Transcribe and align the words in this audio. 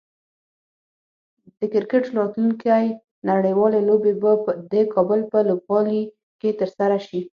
د 1.59 1.61
کرکټ 1.73 2.03
راتلونکی 2.17 2.85
نړیوالې 3.29 3.79
لوبې 3.89 4.13
به 4.21 4.31
د 4.71 4.73
کابل 4.93 5.19
په 5.31 5.37
لوبغالي 5.49 6.01
کې 6.39 6.49
ترسره 6.59 6.97
شي 7.07 7.21